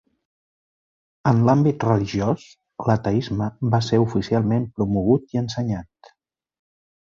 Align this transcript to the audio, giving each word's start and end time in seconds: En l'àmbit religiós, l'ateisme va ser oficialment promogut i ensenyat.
En 1.31 1.43
l'àmbit 1.49 1.85
religiós, 1.87 2.45
l'ateisme 2.89 3.51
va 3.75 3.81
ser 3.91 4.01
oficialment 4.07 4.67
promogut 4.81 5.31
i 5.39 5.45
ensenyat. 5.45 6.15